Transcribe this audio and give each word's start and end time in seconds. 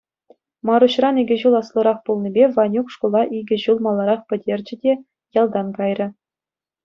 Маруҫран 0.67 1.15
икӗ 1.23 1.35
ҫул 1.41 1.55
аслӑрах 1.61 1.97
пулнипе 2.07 2.45
Ванюк 2.55 2.87
шкула 2.95 3.21
икӗ 3.39 3.57
ҫул 3.63 3.77
маларах 3.87 4.21
пӗтерчӗ 4.33 4.75
те 4.87 4.93
ялтан 5.41 5.67
кайрӗ. 5.77 6.07